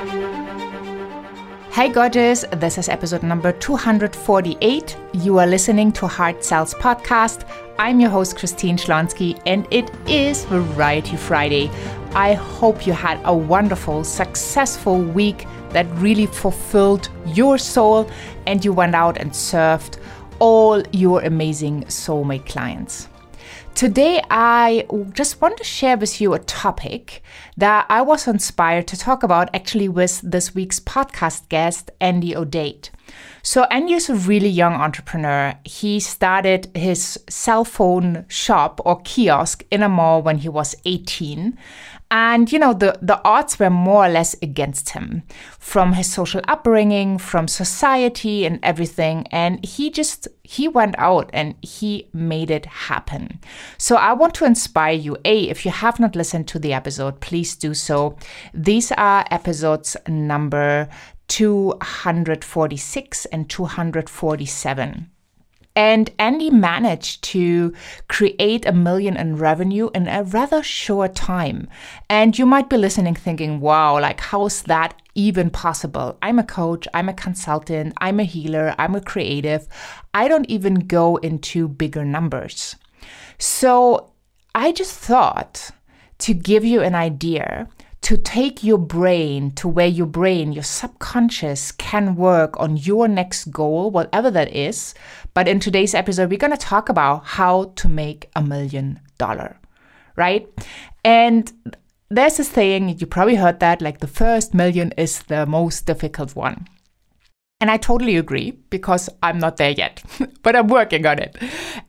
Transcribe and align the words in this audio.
Hey, 0.00 1.90
gorgeous. 1.92 2.46
This 2.52 2.78
is 2.78 2.88
episode 2.88 3.22
number 3.22 3.52
248. 3.52 4.96
You 5.12 5.38
are 5.38 5.46
listening 5.46 5.92
to 5.92 6.06
Heart 6.06 6.42
Sells 6.42 6.72
Podcast. 6.72 7.46
I'm 7.78 8.00
your 8.00 8.08
host, 8.08 8.38
Christine 8.38 8.78
Schlonski, 8.78 9.38
and 9.44 9.66
it 9.70 9.90
is 10.08 10.46
Variety 10.46 11.16
Friday. 11.18 11.70
I 12.14 12.32
hope 12.32 12.86
you 12.86 12.94
had 12.94 13.20
a 13.24 13.36
wonderful, 13.36 14.02
successful 14.02 15.02
week 15.02 15.46
that 15.72 15.84
really 15.96 16.24
fulfilled 16.24 17.10
your 17.26 17.58
soul 17.58 18.10
and 18.46 18.64
you 18.64 18.72
went 18.72 18.94
out 18.94 19.18
and 19.18 19.36
served 19.36 19.98
all 20.38 20.82
your 20.92 21.20
amazing 21.24 21.84
soulmate 21.84 22.46
clients. 22.46 23.09
Today, 23.80 24.20
I 24.28 24.84
just 25.14 25.40
want 25.40 25.56
to 25.56 25.64
share 25.64 25.96
with 25.96 26.20
you 26.20 26.34
a 26.34 26.38
topic 26.38 27.22
that 27.56 27.86
I 27.88 28.02
was 28.02 28.28
inspired 28.28 28.86
to 28.88 28.98
talk 28.98 29.22
about 29.22 29.48
actually 29.54 29.88
with 29.88 30.20
this 30.20 30.54
week's 30.54 30.78
podcast 30.78 31.48
guest, 31.48 31.90
Andy 31.98 32.36
O'Date. 32.36 32.90
So, 33.42 33.64
Andy 33.70 33.94
is 33.94 34.10
a 34.10 34.14
really 34.14 34.50
young 34.50 34.74
entrepreneur. 34.74 35.54
He 35.64 35.98
started 35.98 36.70
his 36.74 37.18
cell 37.30 37.64
phone 37.64 38.26
shop 38.28 38.82
or 38.84 39.00
kiosk 39.00 39.64
in 39.70 39.82
a 39.82 39.88
mall 39.88 40.20
when 40.20 40.36
he 40.36 40.50
was 40.50 40.76
18. 40.84 41.56
And, 42.10 42.50
you 42.50 42.58
know, 42.58 42.72
the, 42.72 42.98
the 43.00 43.20
odds 43.24 43.58
were 43.58 43.70
more 43.70 44.06
or 44.06 44.08
less 44.08 44.34
against 44.42 44.90
him 44.90 45.22
from 45.58 45.92
his 45.92 46.12
social 46.12 46.40
upbringing, 46.48 47.18
from 47.18 47.46
society 47.46 48.44
and 48.44 48.58
everything. 48.64 49.28
And 49.30 49.64
he 49.64 49.90
just, 49.90 50.26
he 50.42 50.66
went 50.66 50.96
out 50.98 51.30
and 51.32 51.54
he 51.62 52.08
made 52.12 52.50
it 52.50 52.66
happen. 52.66 53.38
So 53.78 53.94
I 53.94 54.12
want 54.14 54.34
to 54.34 54.44
inspire 54.44 54.94
you. 54.94 55.16
A, 55.24 55.48
if 55.48 55.64
you 55.64 55.70
have 55.70 56.00
not 56.00 56.16
listened 56.16 56.48
to 56.48 56.58
the 56.58 56.72
episode, 56.72 57.20
please 57.20 57.54
do 57.54 57.74
so. 57.74 58.16
These 58.52 58.90
are 58.92 59.24
episodes 59.30 59.96
number 60.08 60.88
246 61.28 63.26
and 63.26 63.48
247. 63.48 65.10
And 65.76 66.10
Andy 66.18 66.50
managed 66.50 67.22
to 67.24 67.72
create 68.08 68.66
a 68.66 68.72
million 68.72 69.16
in 69.16 69.36
revenue 69.36 69.88
in 69.94 70.08
a 70.08 70.24
rather 70.24 70.62
short 70.62 71.14
time. 71.14 71.68
And 72.08 72.36
you 72.36 72.44
might 72.44 72.68
be 72.68 72.76
listening 72.76 73.14
thinking, 73.14 73.60
wow, 73.60 74.00
like, 74.00 74.20
how's 74.20 74.62
that 74.62 75.00
even 75.14 75.48
possible? 75.50 76.18
I'm 76.22 76.38
a 76.38 76.44
coach, 76.44 76.88
I'm 76.92 77.08
a 77.08 77.14
consultant, 77.14 77.94
I'm 77.98 78.18
a 78.18 78.24
healer, 78.24 78.74
I'm 78.78 78.94
a 78.94 79.00
creative. 79.00 79.68
I 80.12 80.28
don't 80.28 80.48
even 80.50 80.74
go 80.74 81.16
into 81.16 81.68
bigger 81.68 82.04
numbers. 82.04 82.76
So 83.38 84.12
I 84.54 84.72
just 84.72 84.98
thought 84.98 85.70
to 86.18 86.34
give 86.34 86.64
you 86.64 86.82
an 86.82 86.94
idea 86.94 87.68
to 88.02 88.16
take 88.16 88.64
your 88.64 88.78
brain 88.78 89.50
to 89.52 89.68
where 89.68 89.86
your 89.86 90.06
brain, 90.06 90.52
your 90.52 90.64
subconscious, 90.64 91.70
can 91.72 92.16
work 92.16 92.58
on 92.58 92.76
your 92.76 93.06
next 93.06 93.52
goal, 93.52 93.90
whatever 93.90 94.30
that 94.30 94.54
is. 94.54 94.94
But 95.34 95.48
in 95.48 95.60
today's 95.60 95.94
episode, 95.94 96.30
we're 96.30 96.38
going 96.38 96.50
to 96.50 96.56
talk 96.56 96.88
about 96.88 97.24
how 97.24 97.72
to 97.76 97.88
make 97.88 98.30
a 98.34 98.42
million 98.42 99.00
dollar, 99.18 99.58
right? 100.16 100.48
And 101.04 101.52
there's 102.08 102.40
a 102.40 102.44
saying, 102.44 102.98
you 102.98 103.06
probably 103.06 103.36
heard 103.36 103.60
that, 103.60 103.80
like 103.80 104.00
the 104.00 104.06
first 104.06 104.52
million 104.54 104.92
is 104.96 105.22
the 105.24 105.46
most 105.46 105.86
difficult 105.86 106.34
one. 106.34 106.66
And 107.60 107.70
I 107.70 107.76
totally 107.76 108.16
agree 108.16 108.52
because 108.70 109.08
I'm 109.22 109.38
not 109.38 109.58
there 109.58 109.70
yet, 109.70 110.02
but 110.42 110.56
I'm 110.56 110.68
working 110.68 111.06
on 111.06 111.18
it. 111.18 111.36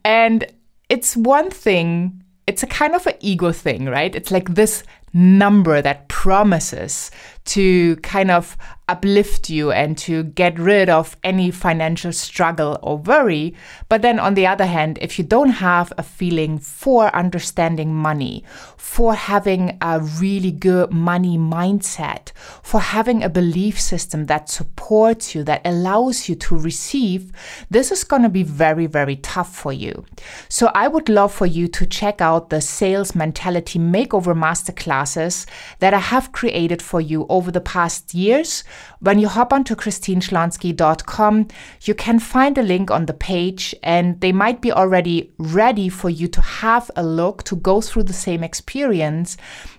And 0.04 0.46
it's 0.88 1.16
one 1.16 1.50
thing, 1.50 2.22
it's 2.46 2.62
a 2.62 2.66
kind 2.66 2.94
of 2.94 3.06
an 3.06 3.14
ego 3.20 3.50
thing, 3.52 3.86
right? 3.86 4.14
It's 4.14 4.30
like 4.30 4.54
this 4.54 4.84
number 5.14 5.82
that 5.82 6.08
promises 6.08 7.10
to 7.44 7.96
kind 7.96 8.30
of 8.30 8.56
uplift 8.88 9.48
you 9.48 9.70
and 9.70 9.96
to 9.96 10.24
get 10.24 10.58
rid 10.58 10.90
of 10.90 11.16
any 11.24 11.50
financial 11.50 12.12
struggle 12.12 12.78
or 12.82 12.98
worry. 12.98 13.54
But 13.88 14.02
then 14.02 14.18
on 14.18 14.34
the 14.34 14.46
other 14.46 14.66
hand, 14.66 14.98
if 15.00 15.18
you 15.18 15.24
don't 15.24 15.50
have 15.50 15.92
a 15.96 16.02
feeling 16.02 16.58
for 16.58 17.14
understanding 17.14 17.94
money, 17.94 18.44
for 18.76 19.14
having 19.14 19.78
a 19.80 20.00
really 20.00 20.52
good 20.52 20.92
money 20.92 21.38
mindset, 21.38 22.32
for 22.62 22.80
having 22.80 23.22
a 23.22 23.30
belief 23.30 23.80
system 23.80 24.26
that 24.26 24.50
supports 24.50 25.34
you, 25.34 25.42
that 25.44 25.62
allows 25.64 26.28
you 26.28 26.34
to 26.34 26.58
receive, 26.58 27.32
this 27.70 27.90
is 27.90 28.04
going 28.04 28.22
to 28.22 28.28
be 28.28 28.42
very, 28.42 28.86
very 28.86 29.16
tough 29.16 29.54
for 29.54 29.72
you. 29.72 30.04
So 30.48 30.70
I 30.74 30.88
would 30.88 31.08
love 31.08 31.32
for 31.32 31.46
you 31.46 31.66
to 31.68 31.86
check 31.86 32.20
out 32.20 32.50
the 32.50 32.60
Sales 32.60 33.14
Mentality 33.14 33.78
Makeover 33.78 34.36
Masterclasses 34.36 35.46
that 35.78 35.94
I 35.94 35.98
have 35.98 36.32
created 36.32 36.82
for 36.82 37.00
you 37.00 37.26
over 37.32 37.50
the 37.50 37.60
past 37.60 38.14
years. 38.14 38.62
When 39.00 39.18
you 39.18 39.28
hop 39.28 39.52
onto 39.52 39.74
christineschlonski.com, 39.74 41.48
you 41.82 41.94
can 41.94 42.18
find 42.18 42.58
a 42.58 42.62
link 42.62 42.90
on 42.90 43.06
the 43.06 43.14
page 43.14 43.74
and 43.82 44.20
they 44.20 44.32
might 44.32 44.60
be 44.60 44.70
already 44.70 45.32
ready 45.38 45.88
for 45.88 46.10
you 46.10 46.28
to 46.28 46.40
have 46.40 46.90
a 46.94 47.02
look, 47.02 47.42
to 47.44 47.56
go 47.56 47.80
through 47.80 48.04
the 48.04 48.12
same 48.12 48.44
experience. 48.44 49.36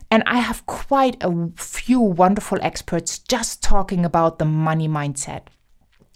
And 0.09 0.23
I 0.25 0.39
have 0.39 0.65
quite 0.65 1.17
a 1.21 1.49
few 1.55 1.99
wonderful 1.99 2.59
experts 2.61 3.19
just 3.19 3.63
talking 3.63 4.03
about 4.03 4.39
the 4.39 4.45
money 4.45 4.87
mindset. 4.87 5.43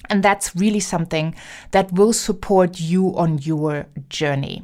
And 0.09 0.23
that's 0.23 0.55
really 0.55 0.79
something 0.79 1.35
that 1.71 1.91
will 1.91 2.13
support 2.13 2.79
you 2.79 3.15
on 3.17 3.39
your 3.39 3.87
journey. 4.09 4.63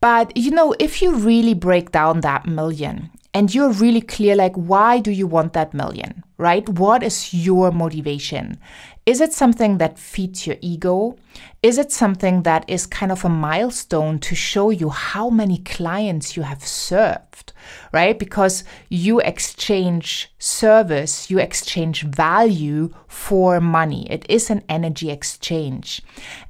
But 0.00 0.36
you 0.36 0.50
know, 0.50 0.74
if 0.78 1.00
you 1.00 1.14
really 1.14 1.54
break 1.54 1.90
down 1.90 2.20
that 2.20 2.46
million 2.46 3.10
and 3.34 3.52
you're 3.52 3.72
really 3.72 4.00
clear, 4.00 4.36
like, 4.36 4.54
why 4.54 5.00
do 5.00 5.10
you 5.10 5.26
want 5.26 5.52
that 5.54 5.74
million, 5.74 6.22
right? 6.38 6.66
What 6.68 7.02
is 7.02 7.34
your 7.34 7.72
motivation? 7.72 8.58
Is 9.06 9.20
it 9.20 9.34
something 9.34 9.76
that 9.78 9.98
feeds 9.98 10.46
your 10.46 10.56
ego? 10.62 11.16
Is 11.62 11.76
it 11.76 11.92
something 11.92 12.42
that 12.44 12.64
is 12.68 12.86
kind 12.86 13.12
of 13.12 13.22
a 13.22 13.28
milestone 13.28 14.18
to 14.20 14.34
show 14.34 14.70
you 14.70 14.88
how 14.88 15.28
many 15.28 15.58
clients 15.58 16.38
you 16.38 16.42
have 16.42 16.66
served, 16.66 17.52
right? 17.92 18.18
Because 18.18 18.64
you 18.88 19.20
exchange 19.20 20.32
service, 20.38 21.30
you 21.30 21.38
exchange 21.38 22.04
value 22.04 22.94
for 23.06 23.60
money. 23.60 24.10
It 24.10 24.24
is 24.26 24.48
an 24.48 24.62
energy 24.70 25.10
exchange. 25.10 26.00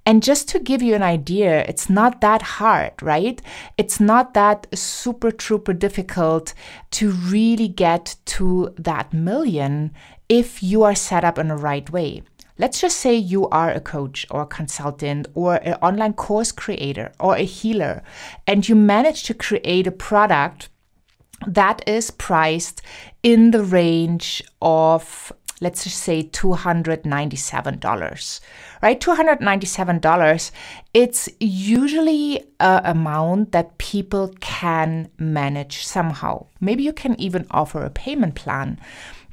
And 0.07 0.23
just 0.23 0.49
to 0.51 0.61
give 0.61 0.81
you 0.81 0.95
an 0.95 1.03
idea, 1.03 1.65
it's 1.65 1.91
not 1.91 2.21
that 2.21 2.43
hard, 2.43 2.93
right? 3.03 3.43
It's 3.77 3.99
not 3.99 4.35
that 4.35 4.69
super, 4.79 5.33
super 5.37 5.73
difficult 5.73 6.55
to 6.93 7.11
really 7.11 7.67
get 7.67 8.15
to 8.27 8.73
that 8.79 9.13
million 9.13 9.93
if 10.29 10.63
you 10.63 10.85
are 10.85 10.95
set 10.95 11.25
up 11.25 11.37
in 11.37 11.49
the 11.49 11.57
right 11.57 11.91
way. 11.91 12.23
Let's 12.57 12.81
just 12.81 12.99
say 12.99 13.17
you 13.17 13.49
are 13.49 13.73
a 13.73 13.81
coach 13.81 14.27
or 14.31 14.43
a 14.43 14.47
consultant 14.47 15.27
or 15.35 15.57
an 15.57 15.75
online 15.75 16.13
course 16.13 16.53
creator 16.53 17.11
or 17.19 17.35
a 17.35 17.43
healer, 17.43 18.05
and 18.47 18.69
you 18.69 18.77
manage 18.77 19.25
to 19.25 19.35
create 19.35 19.89
a 19.89 19.93
product 19.93 20.69
that 21.47 21.87
is 21.89 22.13
priced 22.13 22.81
in 23.23 23.51
the 23.51 23.65
range 23.65 24.43
of 24.63 25.33
let's 25.61 25.85
just 25.85 25.99
say 25.99 26.25
$297 26.25 28.41
right? 28.83 29.01
$297 29.01 30.51
it's 30.93 31.29
usually 31.41 32.45
an 32.61 32.85
amount 32.85 33.53
that 33.53 33.79
people 33.79 34.35
can 34.41 35.09
manage 35.19 35.85
somehow. 35.85 36.45
Maybe 36.61 36.83
you 36.83 36.93
can 36.93 37.19
even 37.21 37.47
offer 37.51 37.83
a 37.83 37.91
payment 37.91 38.35
plan 38.35 38.81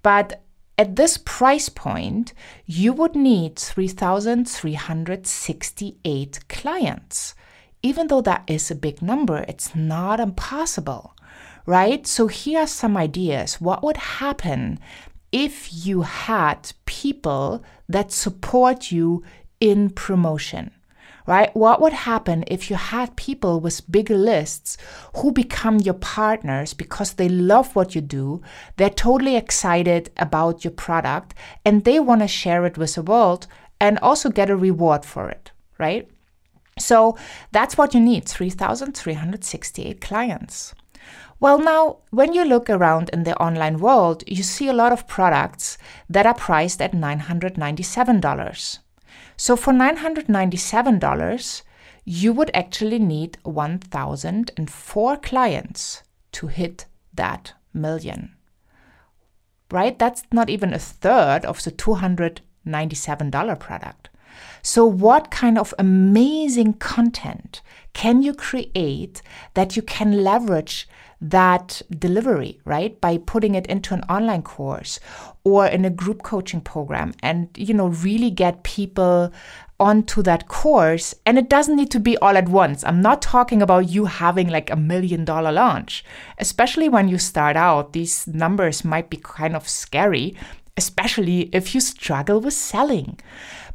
but 0.03 0.41
at 0.77 0.95
this 0.95 1.17
price 1.17 1.67
point, 1.69 2.33
you 2.65 2.93
would 2.93 3.15
need 3.15 3.57
3,368 3.57 6.39
clients. 6.49 7.35
Even 7.83 8.07
though 8.07 8.21
that 8.21 8.43
is 8.47 8.71
a 8.71 8.75
big 8.75 9.01
number, 9.01 9.43
it's 9.47 9.75
not 9.75 10.19
impossible, 10.19 11.15
right? 11.65 12.05
So 12.07 12.27
here 12.27 12.61
are 12.61 12.67
some 12.67 12.97
ideas. 12.97 13.59
What 13.59 13.83
would 13.83 13.97
happen 13.97 14.79
if 15.31 15.85
you 15.85 16.01
had 16.01 16.73
people 16.85 17.63
that 17.89 18.11
support 18.11 18.91
you 18.91 19.23
in 19.59 19.89
promotion? 19.89 20.71
Right? 21.27 21.55
What 21.55 21.81
would 21.81 21.93
happen 21.93 22.43
if 22.47 22.69
you 22.69 22.75
had 22.75 23.15
people 23.15 23.59
with 23.59 23.89
bigger 23.91 24.17
lists 24.17 24.77
who 25.17 25.31
become 25.31 25.79
your 25.79 25.95
partners 25.95 26.73
because 26.73 27.13
they 27.13 27.29
love 27.29 27.75
what 27.75 27.95
you 27.95 28.01
do, 28.01 28.41
they're 28.77 28.89
totally 28.89 29.35
excited 29.35 30.11
about 30.17 30.63
your 30.63 30.71
product, 30.71 31.33
and 31.65 31.83
they 31.83 31.99
want 31.99 32.21
to 32.21 32.27
share 32.27 32.65
it 32.65 32.77
with 32.77 32.95
the 32.95 33.03
world 33.03 33.47
and 33.79 33.97
also 33.99 34.29
get 34.29 34.49
a 34.49 34.55
reward 34.55 35.05
for 35.05 35.29
it, 35.29 35.51
right? 35.77 36.09
So 36.79 37.17
that's 37.51 37.77
what 37.77 37.93
you 37.93 37.99
need 37.99 38.25
3,368 38.25 40.01
clients. 40.01 40.73
Well, 41.39 41.57
now, 41.57 41.97
when 42.11 42.33
you 42.33 42.45
look 42.45 42.69
around 42.69 43.09
in 43.09 43.23
the 43.23 43.35
online 43.41 43.79
world, 43.79 44.23
you 44.27 44.43
see 44.43 44.67
a 44.67 44.73
lot 44.73 44.91
of 44.91 45.07
products 45.07 45.79
that 46.07 46.27
are 46.27 46.35
priced 46.35 46.81
at 46.81 46.91
$997. 46.91 48.79
So 49.43 49.55
for 49.55 49.73
$997, 49.73 51.63
you 52.05 52.31
would 52.31 52.51
actually 52.53 52.99
need 52.99 53.39
1,004 53.41 55.17
clients 55.17 56.03
to 56.33 56.45
hit 56.45 56.85
that 57.11 57.53
million. 57.73 58.35
right? 59.71 59.97
That's 59.97 60.21
not 60.31 60.51
even 60.51 60.75
a 60.75 60.77
third 60.77 61.43
of 61.45 61.63
the 61.63 61.71
$297 61.71 63.59
product. 63.59 64.10
So, 64.61 64.85
what 64.85 65.31
kind 65.31 65.57
of 65.57 65.73
amazing 65.79 66.73
content 66.73 67.61
can 67.93 68.21
you 68.21 68.33
create 68.33 69.21
that 69.53 69.75
you 69.75 69.81
can 69.81 70.23
leverage 70.23 70.87
that 71.21 71.83
delivery, 71.91 72.59
right? 72.65 72.99
By 72.99 73.19
putting 73.19 73.53
it 73.53 73.67
into 73.67 73.93
an 73.93 74.01
online 74.03 74.41
course 74.41 74.99
or 75.43 75.67
in 75.67 75.85
a 75.85 75.89
group 75.89 76.23
coaching 76.23 76.61
program 76.61 77.13
and, 77.21 77.49
you 77.55 77.73
know, 77.73 77.87
really 77.87 78.31
get 78.31 78.63
people 78.63 79.31
onto 79.79 80.23
that 80.23 80.47
course. 80.47 81.13
And 81.25 81.37
it 81.37 81.47
doesn't 81.49 81.75
need 81.75 81.91
to 81.91 81.99
be 81.99 82.17
all 82.17 82.37
at 82.37 82.49
once. 82.49 82.83
I'm 82.83 83.01
not 83.01 83.21
talking 83.21 83.61
about 83.61 83.89
you 83.89 84.05
having 84.05 84.47
like 84.47 84.71
a 84.71 84.75
million 84.75 85.23
dollar 85.23 85.51
launch, 85.51 86.03
especially 86.39 86.89
when 86.89 87.07
you 87.07 87.19
start 87.19 87.55
out. 87.55 87.93
These 87.93 88.25
numbers 88.27 88.83
might 88.83 89.09
be 89.11 89.17
kind 89.17 89.55
of 89.55 89.69
scary, 89.69 90.35
especially 90.75 91.49
if 91.53 91.75
you 91.75 91.81
struggle 91.81 92.41
with 92.41 92.55
selling. 92.55 93.19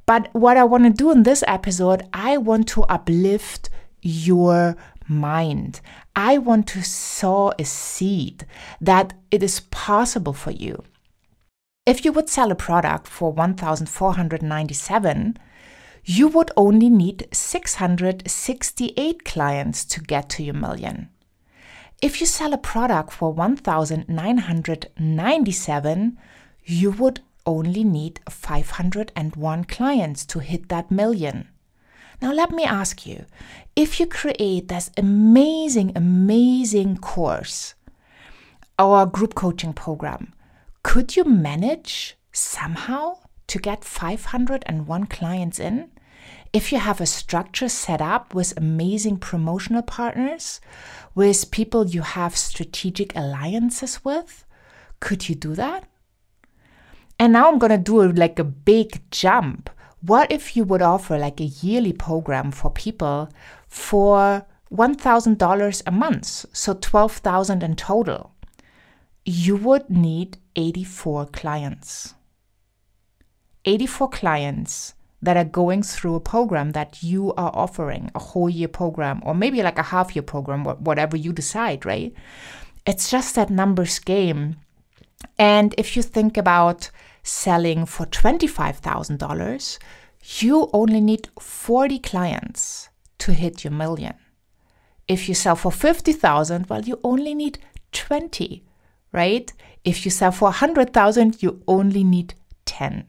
But 0.07 0.29
what 0.33 0.57
I 0.57 0.65
want 0.65 0.85
to 0.85 0.91
do 0.91 1.11
in 1.11 1.25
this 1.25 1.43
episode, 1.49 2.05
I 2.13 2.39
want 2.39 2.69
to 2.69 2.85
uplift 2.85 3.69
your 4.03 4.77
mind. 5.09 5.81
I 6.15 6.39
want 6.39 6.69
to 6.69 6.83
sow 6.83 7.53
a 7.59 7.65
seed 7.65 8.47
that 8.81 9.15
it 9.33 9.43
is 9.43 9.59
possible 9.61 10.33
for 10.33 10.53
you. 10.53 10.85
If 11.85 12.05
you 12.05 12.13
would 12.13 12.29
sell 12.29 12.53
a 12.53 12.57
product 12.57 13.09
for 13.09 13.33
1497, 13.33 15.39
you 16.05 16.29
would 16.29 16.53
only 16.57 16.89
need 16.89 17.27
668 17.33 19.25
clients 19.25 19.85
to 19.85 20.01
get 20.01 20.29
to 20.31 20.45
your 20.45 20.55
million. 20.55 21.09
If 22.01 22.21
you 22.21 22.27
sell 22.27 22.53
a 22.53 22.59
product 22.59 23.13
for 23.13 23.33
1997, 23.33 26.19
you 26.65 26.91
would 26.93 27.21
only 27.47 27.85
need 27.85 28.21
501 28.29 29.65
clients 29.65 30.27
to 30.27 30.41
hit 30.41 30.69
that 30.69 30.91
million. 30.91 31.49
Now, 32.21 32.33
let 32.33 32.51
me 32.51 32.65
ask 32.65 33.07
you 33.07 33.27
if 33.75 34.01
you 34.01 34.07
create 34.07 34.69
this 34.69 34.91
amazing, 34.97 35.93
amazing 35.95 36.99
course, 36.99 37.75
our 38.79 39.07
group 39.07 39.35
coaching 39.35 39.73
program, 39.73 40.33
could 40.83 41.17
you 41.17 41.25
manage 41.25 42.17
somehow 42.33 43.19
to 43.47 43.59
get 43.59 43.85
501 43.85 45.07
clients 45.07 45.61
in? 45.61 45.91
If 46.53 46.73
you 46.73 46.79
have 46.79 47.01
a 47.01 47.07
structure 47.07 47.69
set 47.69 48.01
up 48.01 48.35
with 48.35 48.57
amazing 48.57 49.19
promotional 49.19 49.83
partners, 49.83 50.61
with 51.15 51.51
people 51.51 51.87
you 51.87 52.03
have 52.03 52.37
strategic 52.37 53.15
alliances 53.15 54.05
with, 54.05 54.45
could 55.01 55.29
you 55.29 55.35
do 55.35 55.55
that? 55.55 55.85
And 57.19 57.33
now 57.33 57.51
I'm 57.51 57.59
to 57.59 57.79
do 57.79 58.13
like 58.13 58.39
a 58.39 58.45
big 58.45 59.11
jump. 59.11 59.71
What 60.01 60.31
if 60.31 60.57
you 60.57 60.65
would 60.65 60.83
offer 60.83 61.19
like 61.19 61.41
a 61.41 61.45
yearly 61.45 61.93
program 61.93 62.51
for 62.53 62.71
people 62.71 63.31
for 63.69 64.47
$1,000 64.73 65.83
a 65.87 65.91
month, 65.91 66.47
so 66.53 66.75
12,000 66.75 67.63
in 67.63 67.77
total? 67.77 68.33
You 69.25 69.57
would 69.57 69.89
need 69.89 70.39
84 70.55 71.27
clients. 71.27 72.15
84 73.65 74.11
clients 74.11 74.95
that 75.23 75.37
are 75.37 75.45
going 75.45 75.83
through 75.83 76.15
a 76.15 76.21
program 76.21 76.73
that 76.73 77.03
you 77.03 77.33
are 77.35 77.51
offering, 77.55 78.11
a 78.15 78.19
whole 78.19 78.49
year 78.49 78.69
program, 78.69 79.21
or 79.25 79.35
maybe 79.35 79.63
like 79.63 79.79
a 79.79 79.83
half 79.83 80.15
year 80.15 80.23
program, 80.23 80.65
whatever 80.65 81.17
you 81.17 81.33
decide, 81.33 81.85
right? 81.85 82.15
It's 82.87 83.11
just 83.11 83.35
that 83.35 83.51
numbers 83.51 83.99
game. 83.99 84.57
And 85.39 85.75
if 85.77 85.97
you 85.97 86.03
think 86.03 86.37
about 86.37 86.91
selling 87.27 87.87
for 87.87 88.07
$25,000, 88.07 89.79
you 90.39 90.71
only 90.73 91.01
need 91.01 91.29
40 91.41 91.99
clients 91.99 92.89
to 93.19 93.33
hit 93.33 93.65
your 93.65 93.73
million. 93.73 94.15
If 95.09 95.29
you 95.29 95.35
sell 95.35 95.57
for 95.57 95.73
50,000, 95.73 96.67
well, 96.69 96.83
you 96.83 97.01
only 97.05 97.35
need 97.35 97.59
20, 97.93 98.65
right? 99.13 99.53
If 99.85 100.05
you 100.05 100.11
sell 100.11 100.33
for 100.33 100.47
100,000, 100.47 101.43
you 101.43 101.63
only 101.67 102.05
need 102.05 102.35
10. 102.65 103.07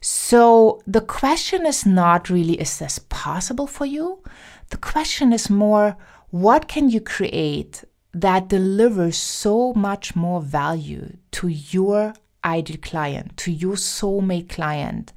So 0.00 0.82
the 0.86 1.00
question 1.00 1.66
is 1.66 1.86
not 1.86 2.28
really, 2.28 2.60
is 2.60 2.78
this 2.78 2.98
possible 2.98 3.66
for 3.66 3.86
you? 3.86 4.22
The 4.70 4.78
question 4.78 5.32
is 5.32 5.48
more, 5.48 5.96
what 6.30 6.66
can 6.66 6.88
you 6.90 7.00
create 7.00 7.84
that 8.14 8.48
delivers 8.48 9.16
so 9.16 9.72
much 9.74 10.16
more 10.16 10.40
value 10.40 11.16
to 11.32 11.48
your 11.48 12.14
ideal 12.44 12.78
client, 12.80 13.36
to 13.38 13.52
your 13.52 13.74
soulmate 13.74 14.48
client, 14.48 15.12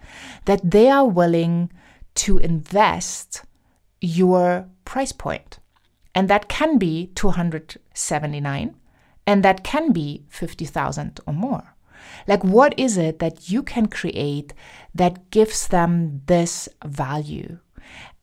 that 0.46 0.72
they 0.72 0.90
are 0.90 1.08
willing 1.08 1.72
to 2.16 2.38
invest 2.38 3.44
your 4.02 4.68
price 4.86 5.12
point. 5.12 5.60
And 6.14 6.30
that 6.30 6.48
can 6.48 6.78
be 6.78 7.12
279 7.16 8.76
and 9.28 9.44
that 9.44 9.64
can 9.64 9.92
be 9.92 10.24
50,000 10.30 11.20
or 11.28 11.34
more. 11.34 11.76
Like, 12.28 12.44
what 12.44 12.78
is 12.78 12.98
it 12.98 13.20
that 13.20 13.50
you 13.50 13.64
can 13.64 13.88
create 13.88 14.54
that 14.94 15.30
gives 15.32 15.68
them 15.68 16.22
this 16.28 16.70
value? 16.86 17.60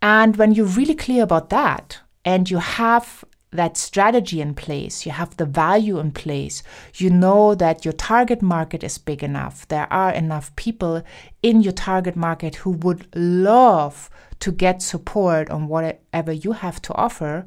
And 0.00 0.36
when 0.36 0.52
you're 0.52 0.66
really 0.66 0.94
clear 0.94 1.22
about 1.22 1.50
that 1.50 2.00
and 2.24 2.50
you 2.50 2.58
have 2.58 3.24
that 3.52 3.76
strategy 3.76 4.40
in 4.40 4.54
place, 4.54 5.04
you 5.04 5.12
have 5.12 5.36
the 5.36 5.44
value 5.44 5.98
in 5.98 6.10
place, 6.10 6.62
you 6.94 7.10
know 7.10 7.54
that 7.54 7.84
your 7.84 7.92
target 7.92 8.42
market 8.42 8.82
is 8.82 8.98
big 8.98 9.22
enough, 9.22 9.68
there 9.68 9.92
are 9.92 10.10
enough 10.12 10.54
people 10.56 11.02
in 11.42 11.60
your 11.60 11.72
target 11.72 12.16
market 12.16 12.56
who 12.56 12.70
would 12.70 13.06
love 13.14 14.10
to 14.40 14.50
get 14.50 14.82
support 14.82 15.50
on 15.50 15.68
whatever 15.68 16.32
you 16.32 16.52
have 16.52 16.80
to 16.82 16.94
offer, 16.94 17.46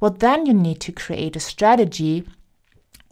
well, 0.00 0.10
then 0.10 0.46
you 0.46 0.54
need 0.54 0.80
to 0.80 0.92
create 0.92 1.36
a 1.36 1.40
strategy 1.40 2.24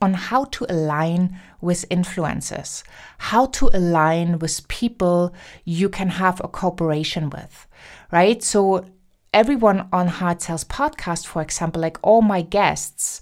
on 0.00 0.14
how 0.14 0.44
to 0.44 0.64
align 0.70 1.38
with 1.61 1.88
influencers, 1.91 2.82
how 3.19 3.46
to 3.46 3.69
align 3.75 4.38
with 4.38 4.67
people 4.69 5.34
you 5.64 5.88
can 5.88 6.08
have 6.08 6.41
a 6.43 6.49
cooperation 6.49 7.31
with, 7.31 7.67
right? 8.12 8.43
So, 8.43 8.84
everyone 9.32 9.88
on 9.92 10.08
Heart 10.08 10.42
Sells 10.42 10.64
podcast, 10.64 11.26
for 11.26 11.42
example, 11.42 11.80
like 11.82 11.98
all 12.02 12.22
my 12.22 12.42
guests, 12.42 13.20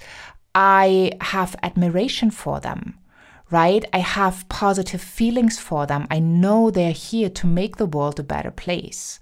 I 0.55 1.12
have 1.20 1.56
admiration 1.62 2.31
for 2.31 2.61
them, 2.61 2.99
right? 3.50 3.85
I 3.93 3.99
have 3.99 4.49
positive 4.49 5.00
feelings 5.00 5.58
for 5.58 5.87
them. 5.87 6.06
I 6.11 6.19
know 6.19 6.70
they're 6.70 6.92
here 6.92 7.28
to 7.31 7.47
make 7.47 7.76
the 7.76 7.87
world 7.87 8.19
a 8.19 8.23
better 8.23 8.50
place. 8.50 9.21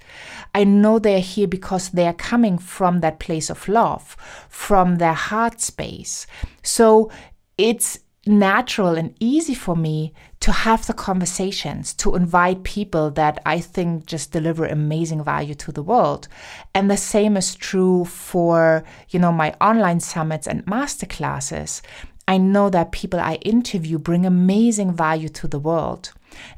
I 0.54 0.64
know 0.64 0.98
they're 0.98 1.20
here 1.20 1.48
because 1.48 1.90
they're 1.90 2.12
coming 2.12 2.58
from 2.58 3.00
that 3.00 3.18
place 3.18 3.50
of 3.50 3.68
love, 3.68 4.16
from 4.48 4.96
their 4.96 5.14
heart 5.14 5.60
space. 5.60 6.26
So 6.62 7.10
it's 7.58 7.98
natural 8.26 8.96
and 8.96 9.14
easy 9.20 9.54
for 9.54 9.76
me 9.76 10.12
to 10.40 10.52
have 10.52 10.86
the 10.86 10.92
conversations, 10.92 11.94
to 11.94 12.14
invite 12.14 12.62
people 12.64 13.10
that 13.12 13.40
I 13.44 13.60
think 13.60 14.06
just 14.06 14.32
deliver 14.32 14.66
amazing 14.66 15.22
value 15.22 15.54
to 15.56 15.72
the 15.72 15.82
world. 15.82 16.28
And 16.74 16.90
the 16.90 16.96
same 16.96 17.36
is 17.36 17.54
true 17.54 18.04
for, 18.04 18.84
you 19.10 19.18
know, 19.18 19.32
my 19.32 19.54
online 19.60 20.00
summits 20.00 20.46
and 20.46 20.64
masterclasses. 20.66 21.82
I 22.26 22.38
know 22.38 22.70
that 22.70 22.92
people 22.92 23.20
I 23.20 23.34
interview 23.36 23.98
bring 23.98 24.24
amazing 24.24 24.94
value 24.94 25.28
to 25.30 25.48
the 25.48 25.58
world. 25.58 26.12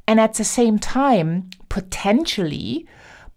And 0.06 0.20
at 0.20 0.34
the 0.34 0.44
same 0.44 0.78
time, 0.78 1.50
potentially, 1.68 2.86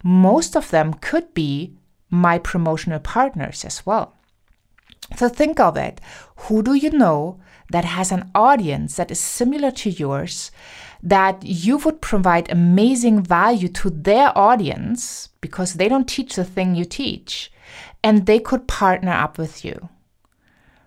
most 0.04 0.56
of 0.56 0.70
them 0.70 0.94
could 0.94 1.34
be 1.34 1.74
my 2.10 2.38
promotional 2.38 3.00
partners 3.00 3.66
as 3.66 3.86
well. 3.86 4.16
So 5.18 5.30
think 5.30 5.60
of 5.60 5.78
it. 5.78 6.00
Who 6.36 6.62
do 6.64 6.74
you 6.74 6.92
know 6.92 7.40
that 7.72 7.86
has 7.86 8.12
an 8.12 8.30
audience 8.34 8.96
that 8.96 9.12
is 9.12 9.20
similar 9.20 9.72
to 9.72 9.90
yours, 9.90 10.52
that 11.02 11.44
you 11.44 11.78
would 11.78 12.02
provide 12.02 12.52
amazing 12.52 13.24
value 13.24 13.70
to 13.70 13.90
their 13.90 14.38
audience 14.38 15.30
because 15.42 15.76
they 15.76 15.88
don't 15.88 16.08
teach 16.08 16.36
the 16.36 16.44
thing 16.44 16.76
you 16.76 16.86
teach, 16.86 17.52
and 18.04 18.26
they 18.26 18.40
could 18.40 18.68
partner 18.68 19.12
up 19.12 19.38
with 19.38 19.64
you. 19.64 19.90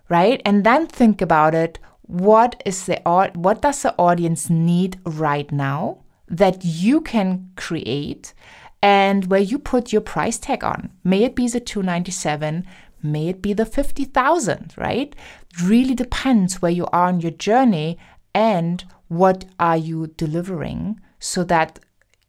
Right? 0.09 0.41
And 0.45 0.63
then 0.63 0.87
think 0.87 1.21
about 1.21 1.55
it. 1.55 1.79
What 2.01 2.61
is 2.65 2.85
the 2.85 3.01
what 3.33 3.61
does 3.61 3.81
the 3.81 3.95
audience 3.97 4.49
need 4.49 4.99
right 5.05 5.51
now 5.51 5.99
that 6.27 6.63
you 6.63 7.01
can 7.01 7.49
create 7.55 8.33
and 8.81 9.27
where 9.27 9.39
you 9.39 9.57
put 9.57 9.93
your 9.93 10.01
price 10.01 10.37
tag 10.37 10.63
on? 10.63 10.91
May 11.03 11.23
it 11.23 11.35
be 11.35 11.47
the 11.47 11.61
297, 11.61 12.67
May 13.03 13.27
it 13.27 13.41
be 13.41 13.53
the 13.53 13.65
50,000, 13.65 14.73
right? 14.77 15.15
Really 15.61 15.93
depends 15.93 16.61
where 16.61 16.71
you 16.71 16.85
are 16.87 17.07
on 17.07 17.19
your 17.19 17.31
journey 17.31 17.97
and 18.33 18.83
what 19.09 19.45
are 19.59 19.77
you 19.77 20.07
delivering 20.07 20.99
so 21.19 21.43
that 21.43 21.79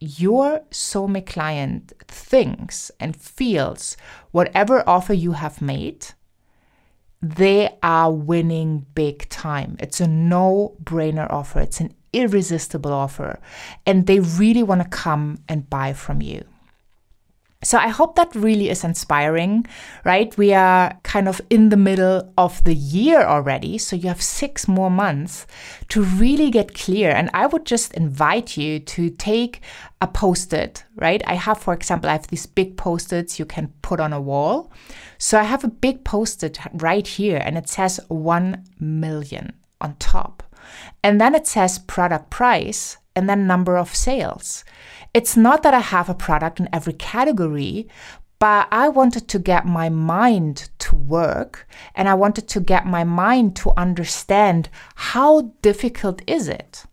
your 0.01 0.61
soulmate 0.71 1.27
client 1.27 1.93
thinks 2.09 2.91
and 3.01 3.17
feels 3.17 3.97
whatever 4.33 4.87
offer 4.87 5.15
you 5.15 5.33
have 5.33 5.63
made, 5.63 6.09
they 7.23 7.71
are 7.83 8.13
winning 8.13 8.85
big 8.95 9.29
time. 9.31 9.77
It's 9.79 10.01
a 10.01 10.07
no 10.07 10.77
brainer 10.83 11.31
offer, 11.31 11.61
it's 11.61 11.81
an 11.81 11.95
irresistible 12.13 12.93
offer, 12.93 13.41
and 13.87 14.07
they 14.07 14.21
really 14.21 14.63
want 14.63 14.83
to 14.83 14.89
come 14.89 15.39
and 15.49 15.71
buy 15.71 15.95
from 15.95 16.21
you. 16.21 16.45
So 17.65 17.79
I 17.79 17.89
hope 17.89 18.15
that 18.17 18.35
really 18.35 18.69
is 18.69 18.85
inspiring, 18.85 19.67
right? 20.05 20.37
We 20.37 20.53
are 20.53 20.99
kind 21.03 21.29
of 21.29 21.41
in 21.49 21.71
the 21.71 21.77
middle 21.77 22.33
of 22.37 22.63
the 22.65 22.75
year 22.75 23.23
already. 23.23 23.79
So 23.79 23.97
you 23.97 24.09
have 24.09 24.23
six 24.23 24.69
more 24.69 24.91
months 24.91 25.47
to 25.89 26.03
really 26.03 26.51
get 26.51 26.75
clear. 26.75 27.11
And 27.11 27.31
I 27.33 27.47
would 27.47 27.65
just 27.65 27.95
invite 27.95 28.57
you 28.57 28.79
to 28.81 29.11
take 29.11 29.63
a 30.01 30.07
post 30.07 30.53
it, 30.53 30.85
right? 30.97 31.23
I 31.27 31.35
have, 31.35 31.59
for 31.59 31.73
example, 31.73 32.11
I 32.11 32.13
have 32.13 32.27
these 32.27 32.47
big 32.47 32.77
post 32.77 33.13
its 33.13 33.39
you 33.39 33.47
can 33.47 33.73
put 33.81 33.99
on 33.99 34.13
a 34.13 34.21
wall. 34.21 34.71
So 35.17 35.41
I 35.41 35.45
have 35.45 35.65
a 35.65 35.69
big 35.69 36.05
post 36.05 36.45
it 36.45 36.59
right 36.75 37.07
here 37.07 37.41
and 37.43 37.57
it 37.57 37.69
says 37.69 37.99
1 38.09 38.65
million 38.79 39.55
on 39.81 39.97
top. 39.97 40.43
And 41.03 41.21
then 41.21 41.35
it 41.35 41.47
says 41.47 41.79
product 41.79 42.31
price 42.31 42.99
and 43.15 43.29
then 43.29 43.47
number 43.47 43.77
of 43.77 43.95
sales. 43.95 44.65
It's 45.13 45.37
not 45.37 45.63
that 45.63 45.75
I 45.75 45.81
have 45.81 46.09
a 46.09 46.15
product 46.15 46.59
in 46.61 46.69
every 46.73 46.95
category, 46.95 47.89
but 48.39 48.67
I 48.73 48.89
wanted 48.89 49.29
to 49.29 49.39
get 49.39 49.65
my 49.65 49.89
mind 49.89 50.69
to 50.81 50.97
work 50.97 51.67
and 51.95 52.09
I 52.09 52.15
wanted 52.15 52.49
to 52.49 52.61
get 52.61 52.85
my 52.85 53.05
mind 53.05 53.57
to 53.57 53.73
understand 53.77 54.69
how 54.97 55.53
difficult 55.63 56.21
is 56.27 56.49
it 56.49 56.85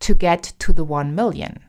to 0.00 0.14
get 0.14 0.52
to 0.58 0.72
the 0.72 0.84
1 0.84 1.14
million. 1.14 1.60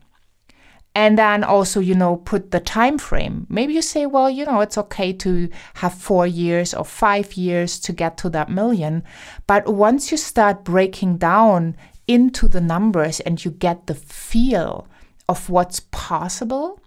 And 0.93 1.17
then 1.17 1.43
also 1.43 1.79
you 1.79 1.95
know 1.95 2.17
put 2.17 2.51
the 2.51 2.59
time 2.59 2.99
frame. 2.99 3.47
Maybe 3.49 3.73
you 3.73 3.81
say 3.81 4.05
well 4.05 4.29
you 4.29 4.45
know 4.45 4.59
it's 4.59 4.77
okay 4.77 5.13
to 5.13 5.49
have 5.75 5.93
4 5.93 6.27
years 6.27 6.73
or 6.73 6.85
5 6.85 7.33
years 7.33 7.79
to 7.79 7.93
get 7.93 8.17
to 8.17 8.29
that 8.29 8.49
million. 8.49 9.03
But 9.47 9.73
once 9.73 10.11
you 10.11 10.17
start 10.17 10.63
breaking 10.63 11.17
down 11.17 11.75
into 12.07 12.47
the 12.47 12.61
numbers 12.61 13.19
and 13.21 13.43
you 13.43 13.51
get 13.51 13.87
the 13.87 13.95
feel 13.95 14.87
of 15.29 15.49
what's 15.49 15.79
possible 15.91 16.79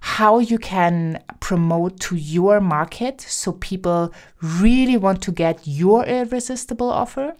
how 0.00 0.38
you 0.38 0.58
can 0.58 1.22
promote 1.40 2.00
to 2.00 2.16
your 2.16 2.60
market 2.60 3.20
so 3.20 3.52
people 3.52 4.12
really 4.42 4.96
want 4.96 5.22
to 5.22 5.30
get 5.30 5.66
your 5.66 6.04
irresistible 6.06 6.90
offer 6.90 7.34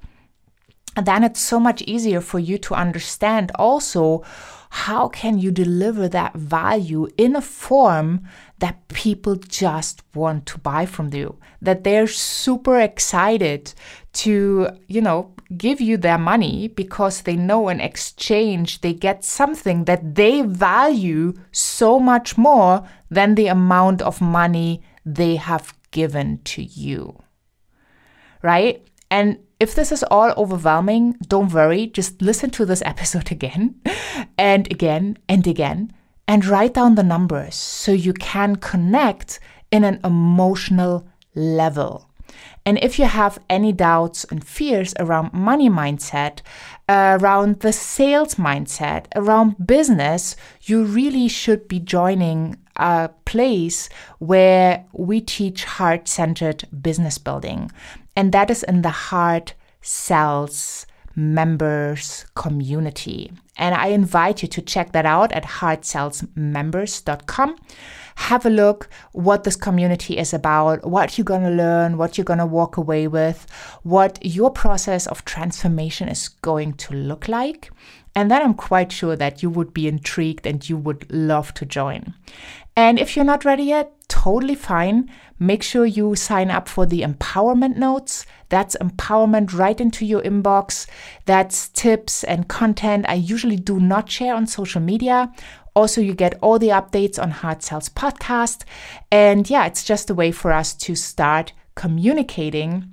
and 0.97 1.07
then 1.07 1.25
it's 1.25 1.41
so 1.41 1.59
much 1.59 1.83
easier 1.83 2.21
for 2.21 2.39
you 2.39 2.59
to 2.59 2.75
understand 2.75 3.51
also 3.55 4.23
how 4.71 5.09
can 5.09 5.39
you 5.39 5.51
deliver 5.51 6.09
that 6.09 6.35
value 6.35 7.09
in 7.17 7.35
a 7.35 7.41
form 7.41 8.23
that 8.59 8.87
people 8.89 9.35
just 9.35 10.03
want 10.15 10.47
to 10.47 10.59
buy 10.59 10.85
from 10.85 11.13
you 11.15 11.37
that 11.63 11.83
they're 11.83 12.07
super 12.07 12.79
excited 12.79 13.73
to 14.13 14.69
you 14.87 15.01
know 15.01 15.33
give 15.57 15.80
you 15.80 15.97
their 15.97 16.19
money 16.19 16.69
because 16.69 17.23
they 17.23 17.37
know 17.37 17.69
in 17.69 17.80
exchange 17.80 18.80
they 18.80 18.92
get 18.92 19.25
something 19.25 19.85
that 19.85 20.14
they 20.14 20.42
value 20.42 21.35
so 21.52 21.99
much 21.99 22.38
more 22.38 22.87
than 23.11 23.35
the 23.35 23.49
amount 23.49 24.00
of 24.02 24.21
money 24.21 24.83
they 25.04 25.37
have 25.37 25.75
given 25.90 26.40
to 26.45 26.62
you. 26.62 27.21
Right? 28.42 28.87
And 29.11 29.38
if 29.59 29.75
this 29.75 29.92
is 29.92 30.04
all 30.04 30.30
overwhelming, 30.37 31.16
don't 31.26 31.52
worry, 31.52 31.88
just 31.88 32.23
listen 32.23 32.50
to 32.50 32.64
this 32.64 32.83
episode 32.87 33.30
again 33.30 33.80
and 34.38 34.71
again 34.71 35.19
and 35.28 35.47
again 35.47 35.92
and 36.28 36.47
write 36.47 36.75
down 36.75 36.95
the 36.95 37.02
numbers 37.02 37.57
so 37.57 37.92
you 37.92 38.12
can 38.12 38.57
connect 38.57 39.40
in 39.73 39.85
an 39.85 40.00
emotional 40.04 41.09
level. 41.35 42.10
And 42.67 42.79
if 42.83 42.99
you 42.99 43.07
have 43.07 43.39
any 43.49 43.73
doubts 43.73 44.25
and 44.25 44.45
fears 44.45 44.95
around 44.99 45.33
money 45.33 45.71
mindset, 45.71 46.41
uh, 46.89 47.19
around 47.21 47.61
the 47.61 47.73
sales 47.73 48.35
mindset, 48.35 49.07
around 49.15 49.67
business, 49.67 50.37
you 50.63 50.85
really 50.85 51.29
should 51.29 51.69
be 51.69 51.79
joining 51.79 52.57
a 52.77 53.11
place 53.25 53.89
where 54.19 54.85
we 54.93 55.21
teach 55.21 55.65
heart 55.65 56.09
centered 56.09 56.65
business 56.83 57.19
building. 57.19 57.71
And 58.17 58.33
that 58.33 58.51
is 58.51 58.63
in 58.63 58.83
the 58.83 58.91
Heart 58.91 59.55
Sells 59.81 60.87
members 61.21 62.25
community. 62.35 63.31
And 63.57 63.75
I 63.75 63.89
invite 63.89 64.43
you 64.43 64.49
to 64.49 64.62
check 64.62 64.93
that 64.93 65.05
out 65.05 65.33
at 65.33 65.45
heartsellsmembers.com. 65.45 67.57
Have 68.17 68.47
a 68.47 68.50
look 68.50 68.89
what 69.12 69.45
this 69.45 69.57
community 69.57 70.19
is 70.19 70.33
about, 70.33 70.87
what 70.87 71.19
you're 71.19 71.25
going 71.25 71.43
to 71.43 71.50
learn, 71.50 71.99
what 71.99 72.17
you're 72.17 72.25
going 72.25 72.39
to 72.39 72.47
walk 72.47 72.77
away 72.77 73.07
with, 73.07 73.47
what 73.83 74.19
your 74.23 74.50
process 74.50 75.07
of 75.07 75.25
transformation 75.25 76.09
is 76.09 76.29
going 76.29 76.73
to 76.75 76.95
look 76.95 77.29
like. 77.29 77.71
And 78.15 78.31
then 78.31 78.43
I'm 78.43 78.55
quite 78.55 78.91
sure 78.91 79.17
that 79.17 79.43
you 79.43 79.50
would 79.50 79.75
be 79.75 79.89
intrigued 79.89 80.47
and 80.47 80.67
you 80.69 80.77
would 80.77 81.11
love 81.12 81.55
to 81.55 81.67
join. 81.67 82.15
And 82.77 82.99
if 82.99 83.15
you're 83.15 83.25
not 83.25 83.45
ready 83.45 83.65
yet, 83.65 83.93
totally 84.11 84.55
fine. 84.55 85.09
Make 85.38 85.62
sure 85.62 85.87
you 85.87 86.14
sign 86.14 86.50
up 86.50 86.69
for 86.69 86.85
the 86.85 87.00
empowerment 87.00 87.76
notes. 87.76 88.26
That's 88.50 88.76
empowerment 88.76 89.57
right 89.57 89.81
into 89.81 90.05
your 90.05 90.21
inbox. 90.21 90.87
That's 91.25 91.69
tips 91.69 92.25
and 92.25 92.47
content 92.49 93.07
I 93.09 93.14
usually 93.14 93.57
do 93.57 93.81
not 93.81 94.11
share 94.11 94.35
on 94.35 94.47
social 94.47 94.83
media. 94.83 95.33
Also, 95.75 96.00
you 96.02 96.12
get 96.12 96.38
all 96.43 96.59
the 96.59 96.69
updates 96.69 97.23
on 97.23 97.31
Heart 97.31 97.62
Sells 97.62 97.88
podcast. 97.88 98.64
And 99.11 99.49
yeah, 99.49 99.64
it's 99.67 99.85
just 99.85 100.11
a 100.11 100.14
way 100.14 100.33
for 100.33 100.52
us 100.52 100.75
to 100.75 100.95
start 100.95 101.52
communicating 101.75 102.93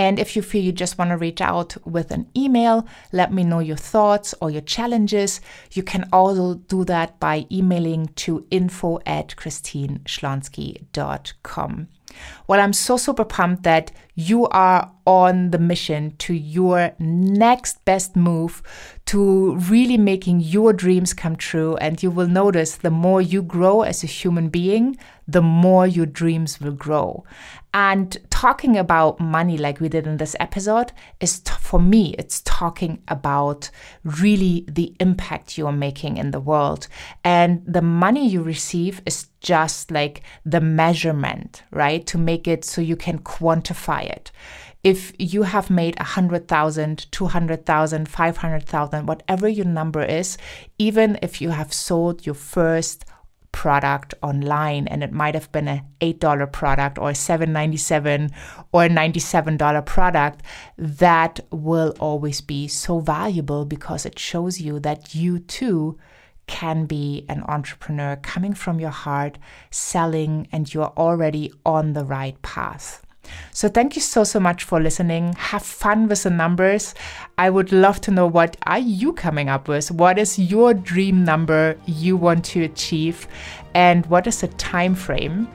and 0.00 0.18
if 0.18 0.34
you 0.34 0.40
feel 0.40 0.64
you 0.64 0.72
just 0.72 0.96
want 0.96 1.10
to 1.10 1.18
reach 1.18 1.42
out 1.42 1.76
with 1.86 2.10
an 2.10 2.26
email, 2.34 2.86
let 3.12 3.34
me 3.34 3.44
know 3.44 3.58
your 3.58 3.76
thoughts 3.76 4.34
or 4.40 4.50
your 4.50 4.62
challenges. 4.62 5.42
You 5.72 5.82
can 5.82 6.08
also 6.10 6.54
do 6.54 6.86
that 6.86 7.20
by 7.20 7.44
emailing 7.52 8.06
to 8.24 8.46
info 8.50 9.00
at 9.04 9.36
christineschlonski.com. 9.36 11.88
Well, 12.46 12.60
I'm 12.60 12.72
so 12.72 12.96
super 12.96 13.26
pumped 13.26 13.64
that 13.64 13.92
you 14.20 14.46
are 14.48 14.92
on 15.06 15.50
the 15.50 15.58
mission 15.58 16.14
to 16.18 16.34
your 16.34 16.92
next 16.98 17.84
best 17.84 18.14
move 18.14 18.62
to 19.06 19.56
really 19.56 19.96
making 19.96 20.40
your 20.40 20.72
dreams 20.72 21.12
come 21.12 21.34
true. 21.34 21.76
And 21.76 22.00
you 22.02 22.10
will 22.10 22.28
notice 22.28 22.76
the 22.76 22.90
more 22.90 23.20
you 23.20 23.42
grow 23.42 23.82
as 23.82 24.04
a 24.04 24.06
human 24.06 24.50
being, 24.50 24.98
the 25.26 25.42
more 25.42 25.86
your 25.86 26.06
dreams 26.06 26.60
will 26.60 26.72
grow. 26.72 27.24
And 27.72 28.16
talking 28.30 28.76
about 28.76 29.20
money, 29.20 29.56
like 29.56 29.80
we 29.80 29.88
did 29.88 30.06
in 30.06 30.16
this 30.16 30.34
episode, 30.40 30.92
is 31.20 31.40
t- 31.40 31.52
for 31.60 31.80
me, 31.80 32.14
it's 32.18 32.42
talking 32.44 33.02
about 33.06 33.70
really 34.04 34.64
the 34.68 34.94
impact 34.98 35.56
you 35.56 35.66
are 35.66 35.72
making 35.72 36.16
in 36.16 36.32
the 36.32 36.40
world. 36.40 36.88
And 37.22 37.62
the 37.66 37.82
money 37.82 38.28
you 38.28 38.42
receive 38.42 39.00
is 39.06 39.28
just 39.40 39.90
like 39.90 40.22
the 40.44 40.60
measurement, 40.60 41.62
right? 41.70 42.04
To 42.08 42.18
make 42.18 42.48
it 42.48 42.64
so 42.64 42.80
you 42.80 42.96
can 42.96 43.20
quantify 43.20 44.02
it. 44.10 44.30
If 44.82 45.12
you 45.18 45.42
have 45.42 45.70
made 45.70 45.98
100,000, 45.98 47.06
200,000, 47.10 48.08
500,000, 48.08 49.06
whatever 49.06 49.48
your 49.48 49.66
number 49.66 50.02
is, 50.02 50.38
even 50.78 51.18
if 51.22 51.40
you 51.40 51.50
have 51.50 51.72
sold 51.72 52.24
your 52.24 52.34
first 52.34 53.04
product 53.52 54.14
online 54.22 54.86
and 54.88 55.02
it 55.02 55.12
might 55.12 55.34
have 55.34 55.50
been 55.52 55.68
a 55.68 55.84
$8 56.00 56.52
product 56.52 56.98
or 56.98 57.10
a 57.10 57.14
$7.97 57.14 58.30
or 58.72 58.84
a 58.84 58.88
$97 58.88 59.86
product 59.86 60.42
that 60.78 61.40
will 61.50 61.94
always 61.98 62.40
be 62.40 62.68
so 62.68 63.00
valuable 63.00 63.64
because 63.64 64.06
it 64.06 64.18
shows 64.18 64.60
you 64.60 64.78
that 64.80 65.14
you 65.14 65.38
too 65.40 65.98
can 66.46 66.86
be 66.86 67.24
an 67.28 67.42
entrepreneur 67.46 68.16
coming 68.16 68.54
from 68.54 68.80
your 68.80 68.90
heart 68.90 69.38
selling 69.70 70.48
and 70.52 70.72
you're 70.72 70.92
already 70.96 71.52
on 71.64 71.92
the 71.92 72.04
right 72.04 72.40
path 72.42 73.04
so 73.52 73.68
thank 73.68 73.96
you 73.96 74.02
so 74.02 74.24
so 74.24 74.40
much 74.40 74.64
for 74.64 74.80
listening. 74.80 75.34
Have 75.34 75.62
fun 75.62 76.08
with 76.08 76.22
the 76.22 76.30
numbers. 76.30 76.94
I 77.38 77.50
would 77.50 77.72
love 77.72 78.00
to 78.02 78.10
know 78.10 78.26
what 78.26 78.56
are 78.66 78.78
you 78.78 79.12
coming 79.12 79.48
up 79.48 79.68
with? 79.68 79.90
What 79.90 80.18
is 80.18 80.38
your 80.38 80.74
dream 80.74 81.24
number 81.24 81.76
you 81.86 82.16
want 82.16 82.44
to 82.46 82.62
achieve 82.62 83.26
and 83.74 84.06
what 84.06 84.26
is 84.26 84.40
the 84.40 84.48
time 84.48 84.94
frame? 84.94 85.48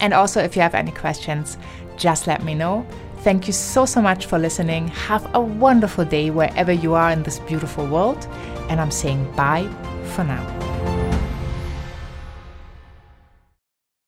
And 0.00 0.12
also 0.12 0.40
if 0.40 0.56
you 0.56 0.62
have 0.62 0.74
any 0.74 0.92
questions, 0.92 1.58
just 1.96 2.26
let 2.26 2.44
me 2.44 2.54
know. 2.54 2.86
Thank 3.18 3.46
you 3.46 3.52
so 3.52 3.86
so 3.86 4.02
much 4.02 4.26
for 4.26 4.38
listening. 4.38 4.88
Have 4.88 5.28
a 5.34 5.40
wonderful 5.40 6.04
day 6.04 6.30
wherever 6.30 6.72
you 6.72 6.94
are 6.94 7.10
in 7.10 7.22
this 7.22 7.38
beautiful 7.40 7.86
world 7.86 8.26
and 8.68 8.80
I'm 8.80 8.90
saying 8.90 9.30
bye 9.32 9.68
for 10.14 10.24
now. 10.24 11.13